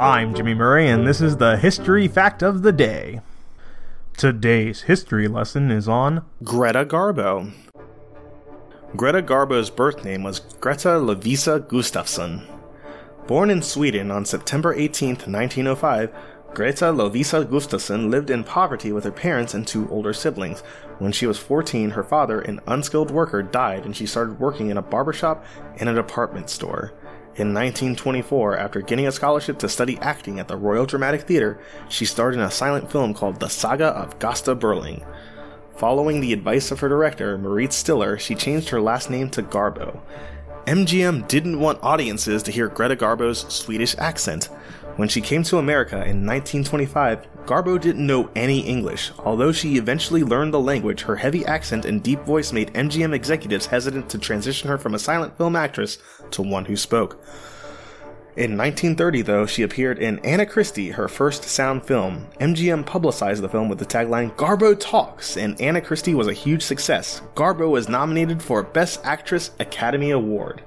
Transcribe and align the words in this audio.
I'm 0.00 0.34
Jimmy 0.34 0.54
Murray, 0.54 0.88
and 0.88 1.06
this 1.06 1.20
is 1.20 1.36
the 1.36 1.56
History 1.56 2.08
Fact 2.08 2.42
of 2.42 2.62
the 2.62 2.72
Day. 2.72 3.20
Today's 4.16 4.82
history 4.82 5.28
lesson 5.28 5.70
is 5.70 5.86
on 5.86 6.24
Greta 6.42 6.84
Garbo. 6.84 7.52
Greta 8.96 9.22
Garbo's 9.22 9.70
birth 9.70 10.04
name 10.04 10.24
was 10.24 10.40
Greta 10.40 10.98
Lovisa 10.98 11.60
Gustafsson. 11.60 12.44
Born 13.28 13.50
in 13.50 13.62
Sweden 13.62 14.10
on 14.10 14.24
September 14.24 14.74
18, 14.74 15.10
1905, 15.10 16.12
Greta 16.54 16.86
Lovisa 16.86 17.44
Gustafsson 17.44 18.10
lived 18.10 18.30
in 18.30 18.42
poverty 18.42 18.90
with 18.90 19.04
her 19.04 19.12
parents 19.12 19.54
and 19.54 19.64
two 19.64 19.88
older 19.90 20.12
siblings. 20.12 20.60
When 20.98 21.12
she 21.12 21.26
was 21.26 21.38
14, 21.38 21.90
her 21.90 22.04
father, 22.04 22.40
an 22.40 22.60
unskilled 22.66 23.12
worker, 23.12 23.44
died 23.44 23.84
and 23.84 23.96
she 23.96 24.06
started 24.06 24.40
working 24.40 24.70
in 24.70 24.76
a 24.76 24.82
barbershop 24.82 25.44
and 25.76 25.88
a 25.88 25.94
department 25.94 26.50
store. 26.50 26.92
In 27.36 27.52
1924, 27.52 28.56
after 28.56 28.80
getting 28.80 29.08
a 29.08 29.12
scholarship 29.12 29.58
to 29.58 29.68
study 29.68 29.98
acting 29.98 30.38
at 30.38 30.46
the 30.46 30.56
Royal 30.56 30.86
Dramatic 30.86 31.22
Theatre, 31.22 31.58
she 31.88 32.04
starred 32.04 32.34
in 32.34 32.40
a 32.40 32.48
silent 32.48 32.92
film 32.92 33.12
called 33.12 33.40
The 33.40 33.48
Saga 33.48 33.86
of 33.86 34.20
Gosta 34.20 34.56
Berling. 34.56 35.04
Following 35.76 36.20
the 36.20 36.32
advice 36.32 36.70
of 36.70 36.78
her 36.78 36.88
director, 36.88 37.36
Mauritz 37.36 37.74
Stiller, 37.74 38.20
she 38.20 38.36
changed 38.36 38.68
her 38.68 38.80
last 38.80 39.10
name 39.10 39.30
to 39.30 39.42
Garbo. 39.42 40.00
MGM 40.66 41.28
didn't 41.28 41.60
want 41.60 41.82
audiences 41.82 42.42
to 42.42 42.50
hear 42.50 42.68
Greta 42.68 42.96
Garbo's 42.96 43.40
Swedish 43.52 43.94
accent. 43.98 44.46
When 44.96 45.10
she 45.10 45.20
came 45.20 45.42
to 45.42 45.58
America 45.58 45.96
in 45.96 46.24
1925, 46.24 47.26
Garbo 47.44 47.78
didn't 47.78 48.06
know 48.06 48.30
any 48.34 48.60
English. 48.60 49.12
Although 49.18 49.52
she 49.52 49.76
eventually 49.76 50.22
learned 50.22 50.54
the 50.54 50.60
language, 50.60 51.02
her 51.02 51.16
heavy 51.16 51.44
accent 51.44 51.84
and 51.84 52.02
deep 52.02 52.20
voice 52.20 52.50
made 52.50 52.72
MGM 52.72 53.12
executives 53.12 53.66
hesitant 53.66 54.08
to 54.08 54.18
transition 54.18 54.70
her 54.70 54.78
from 54.78 54.94
a 54.94 54.98
silent 54.98 55.36
film 55.36 55.54
actress 55.54 55.98
to 56.30 56.40
one 56.40 56.64
who 56.64 56.76
spoke. 56.76 57.22
In 58.36 58.56
1930, 58.56 59.22
though, 59.22 59.46
she 59.46 59.62
appeared 59.62 60.00
in 60.00 60.18
Anna 60.24 60.44
Christie, 60.44 60.90
her 60.90 61.06
first 61.06 61.44
sound 61.44 61.84
film. 61.86 62.26
MGM 62.40 62.84
publicized 62.84 63.40
the 63.40 63.48
film 63.48 63.68
with 63.68 63.78
the 63.78 63.86
tagline 63.86 64.34
Garbo 64.34 64.76
Talks, 64.78 65.36
and 65.36 65.60
Anna 65.60 65.80
Christie 65.80 66.16
was 66.16 66.26
a 66.26 66.32
huge 66.32 66.64
success. 66.64 67.22
Garbo 67.36 67.70
was 67.70 67.88
nominated 67.88 68.42
for 68.42 68.64
Best 68.64 69.00
Actress 69.04 69.52
Academy 69.60 70.10
Award. 70.10 70.62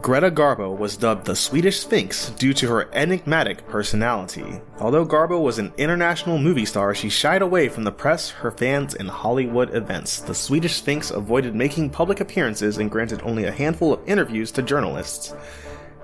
Greta 0.00 0.30
Garbo 0.30 0.74
was 0.74 0.96
dubbed 0.96 1.26
the 1.26 1.36
Swedish 1.36 1.80
Sphinx 1.80 2.30
due 2.30 2.54
to 2.54 2.68
her 2.68 2.88
enigmatic 2.94 3.66
personality. 3.68 4.62
Although 4.78 5.04
Garbo 5.04 5.42
was 5.42 5.58
an 5.58 5.74
international 5.76 6.38
movie 6.38 6.64
star, 6.64 6.94
she 6.94 7.10
shied 7.10 7.42
away 7.42 7.68
from 7.68 7.84
the 7.84 7.92
press, 7.92 8.30
her 8.30 8.50
fans, 8.50 8.94
and 8.94 9.10
Hollywood 9.10 9.74
events. 9.74 10.20
The 10.20 10.34
Swedish 10.34 10.76
Sphinx 10.76 11.10
avoided 11.10 11.54
making 11.54 11.90
public 11.90 12.20
appearances 12.20 12.78
and 12.78 12.90
granted 12.90 13.20
only 13.24 13.44
a 13.44 13.52
handful 13.52 13.92
of 13.92 14.08
interviews 14.08 14.50
to 14.52 14.62
journalists. 14.62 15.34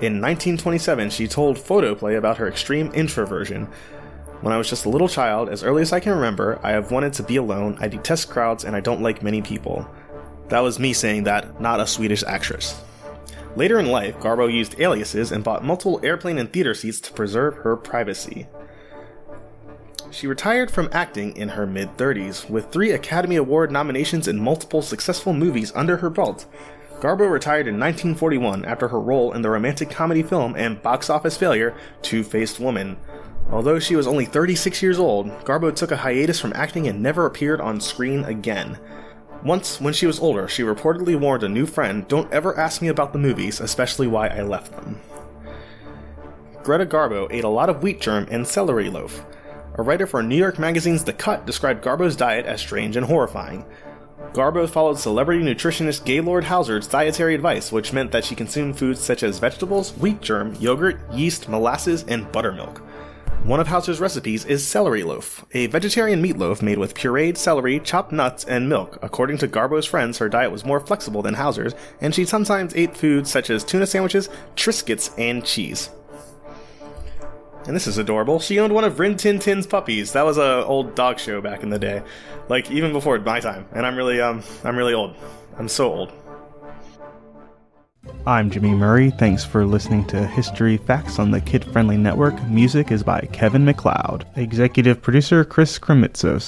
In 0.00 0.14
1927, 0.14 1.10
she 1.10 1.28
told 1.28 1.58
Photoplay 1.58 2.14
about 2.14 2.38
her 2.38 2.48
extreme 2.48 2.90
introversion. 2.92 3.66
When 4.40 4.50
I 4.50 4.56
was 4.56 4.70
just 4.70 4.86
a 4.86 4.88
little 4.88 5.10
child, 5.10 5.50
as 5.50 5.62
early 5.62 5.82
as 5.82 5.92
I 5.92 6.00
can 6.00 6.14
remember, 6.14 6.58
I 6.62 6.70
have 6.70 6.90
wanted 6.90 7.12
to 7.14 7.22
be 7.22 7.36
alone, 7.36 7.76
I 7.80 7.88
detest 7.88 8.30
crowds, 8.30 8.64
and 8.64 8.74
I 8.74 8.80
don't 8.80 9.02
like 9.02 9.22
many 9.22 9.42
people. 9.42 9.86
That 10.48 10.60
was 10.60 10.78
me 10.78 10.94
saying 10.94 11.24
that, 11.24 11.60
not 11.60 11.80
a 11.80 11.86
Swedish 11.86 12.22
actress. 12.22 12.82
Later 13.56 13.78
in 13.78 13.90
life, 13.90 14.18
Garbo 14.20 14.50
used 14.50 14.80
aliases 14.80 15.32
and 15.32 15.44
bought 15.44 15.66
multiple 15.66 16.00
airplane 16.02 16.38
and 16.38 16.50
theater 16.50 16.72
seats 16.72 16.98
to 17.00 17.12
preserve 17.12 17.56
her 17.56 17.76
privacy. 17.76 18.46
She 20.10 20.26
retired 20.26 20.70
from 20.70 20.88
acting 20.92 21.36
in 21.36 21.50
her 21.50 21.66
mid 21.66 21.98
30s, 21.98 22.48
with 22.48 22.72
three 22.72 22.92
Academy 22.92 23.36
Award 23.36 23.70
nominations 23.70 24.26
and 24.26 24.40
multiple 24.40 24.80
successful 24.80 25.34
movies 25.34 25.72
under 25.74 25.98
her 25.98 26.08
belt. 26.08 26.46
Garbo 27.00 27.30
retired 27.30 27.66
in 27.66 27.80
1941 27.80 28.66
after 28.66 28.88
her 28.88 29.00
role 29.00 29.32
in 29.32 29.40
the 29.40 29.48
romantic 29.48 29.88
comedy 29.88 30.22
film 30.22 30.54
and 30.54 30.82
box 30.82 31.08
office 31.08 31.34
failure 31.34 31.74
Two 32.02 32.22
Faced 32.22 32.60
Woman. 32.60 32.98
Although 33.50 33.78
she 33.78 33.96
was 33.96 34.06
only 34.06 34.26
36 34.26 34.82
years 34.82 34.98
old, 34.98 35.30
Garbo 35.44 35.74
took 35.74 35.90
a 35.90 35.96
hiatus 35.96 36.38
from 36.38 36.52
acting 36.54 36.86
and 36.86 37.02
never 37.02 37.24
appeared 37.24 37.60
on 37.60 37.80
screen 37.80 38.24
again. 38.26 38.78
Once, 39.42 39.80
when 39.80 39.94
she 39.94 40.06
was 40.06 40.20
older, 40.20 40.46
she 40.46 40.62
reportedly 40.62 41.18
warned 41.18 41.42
a 41.42 41.48
new 41.48 41.64
friend 41.64 42.06
don't 42.06 42.30
ever 42.32 42.58
ask 42.58 42.82
me 42.82 42.88
about 42.88 43.14
the 43.14 43.18
movies, 43.18 43.60
especially 43.60 44.06
why 44.06 44.28
I 44.28 44.42
left 44.42 44.72
them. 44.72 45.00
Greta 46.62 46.84
Garbo 46.84 47.26
ate 47.32 47.44
a 47.44 47.48
lot 47.48 47.70
of 47.70 47.82
wheat 47.82 48.02
germ 48.02 48.28
and 48.30 48.46
celery 48.46 48.90
loaf. 48.90 49.24
A 49.76 49.82
writer 49.82 50.06
for 50.06 50.22
New 50.22 50.36
York 50.36 50.58
Magazine's 50.58 51.04
The 51.04 51.14
Cut 51.14 51.46
described 51.46 51.82
Garbo's 51.82 52.16
diet 52.16 52.44
as 52.44 52.60
strange 52.60 52.96
and 52.96 53.06
horrifying. 53.06 53.64
Garbo 54.32 54.68
followed 54.68 54.98
celebrity 54.98 55.42
nutritionist 55.42 56.04
Gaylord 56.04 56.44
Hauser's 56.44 56.86
dietary 56.86 57.34
advice, 57.34 57.72
which 57.72 57.92
meant 57.92 58.12
that 58.12 58.24
she 58.24 58.36
consumed 58.36 58.78
foods 58.78 59.00
such 59.00 59.22
as 59.24 59.40
vegetables, 59.40 59.90
wheat 59.98 60.20
germ, 60.20 60.54
yogurt, 60.60 61.00
yeast, 61.12 61.48
molasses, 61.48 62.04
and 62.04 62.30
buttermilk. 62.30 62.80
One 63.42 63.58
of 63.58 63.68
Hauser's 63.68 64.00
recipes 64.00 64.44
is 64.44 64.66
celery 64.66 65.02
loaf, 65.02 65.44
a 65.52 65.66
vegetarian 65.66 66.22
meatloaf 66.22 66.60
made 66.60 66.78
with 66.78 66.94
pureed 66.94 67.38
celery, 67.38 67.80
chopped 67.80 68.12
nuts, 68.12 68.44
and 68.44 68.68
milk. 68.68 68.98
According 69.00 69.38
to 69.38 69.48
Garbo's 69.48 69.86
friends, 69.86 70.18
her 70.18 70.28
diet 70.28 70.52
was 70.52 70.64
more 70.64 70.78
flexible 70.78 71.22
than 71.22 71.34
Hauser's, 71.34 71.74
and 72.02 72.14
she 72.14 72.26
sometimes 72.26 72.76
ate 72.76 72.96
foods 72.96 73.30
such 73.30 73.48
as 73.48 73.64
tuna 73.64 73.86
sandwiches, 73.86 74.28
Triscuits, 74.56 75.18
and 75.18 75.44
cheese. 75.44 75.88
And 77.66 77.76
this 77.76 77.86
is 77.86 77.98
adorable. 77.98 78.40
She 78.40 78.58
owned 78.58 78.74
one 78.74 78.84
of 78.84 78.98
Rin 78.98 79.16
Tin 79.16 79.38
Tin's 79.38 79.66
puppies. 79.66 80.12
That 80.12 80.24
was 80.24 80.38
a 80.38 80.64
old 80.64 80.94
dog 80.94 81.18
show 81.18 81.40
back 81.40 81.62
in 81.62 81.70
the 81.70 81.78
day, 81.78 82.02
like 82.48 82.70
even 82.70 82.92
before 82.92 83.18
my 83.18 83.40
time. 83.40 83.66
And 83.72 83.86
I'm 83.86 83.96
really, 83.96 84.20
um, 84.20 84.42
I'm 84.64 84.76
really 84.76 84.94
old. 84.94 85.14
I'm 85.58 85.68
so 85.68 85.92
old. 85.92 86.12
I'm 88.26 88.50
Jimmy 88.50 88.70
Murray. 88.70 89.10
Thanks 89.10 89.44
for 89.44 89.66
listening 89.66 90.06
to 90.06 90.26
History 90.26 90.78
Facts 90.78 91.18
on 91.18 91.30
the 91.30 91.40
Kid 91.40 91.64
Friendly 91.64 91.98
Network. 91.98 92.42
Music 92.48 92.90
is 92.90 93.02
by 93.02 93.20
Kevin 93.32 93.64
MacLeod. 93.64 94.26
Executive 94.36 95.02
producer 95.02 95.44
Chris 95.44 95.78
Krimitsos. 95.78 96.42